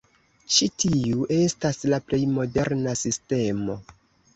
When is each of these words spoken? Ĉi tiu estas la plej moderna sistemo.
Ĉi 0.55 0.69
tiu 0.83 1.29
estas 1.37 1.81
la 1.95 2.03
plej 2.09 2.23
moderna 2.41 2.99
sistemo. 3.07 3.83